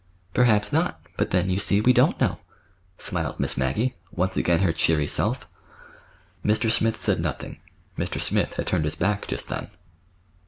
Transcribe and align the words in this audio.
"Perhaps 0.33 0.73
not; 0.73 0.99
but 1.15 1.29
then, 1.29 1.51
you 1.51 1.59
see, 1.59 1.79
we 1.79 1.93
don't 1.93 2.19
know," 2.19 2.39
smiled 2.97 3.39
Miss 3.39 3.55
Maggie, 3.55 3.93
once 4.11 4.35
again 4.35 4.61
her 4.61 4.73
cheery 4.73 5.05
self. 5.05 5.47
Mr. 6.43 6.71
Smith 6.71 6.99
said 6.99 7.19
nothing. 7.19 7.59
Mr. 7.99 8.19
Smith 8.19 8.55
had 8.55 8.65
turned 8.65 8.85
his 8.85 8.95
back 8.95 9.27
just 9.27 9.47
then. 9.47 9.69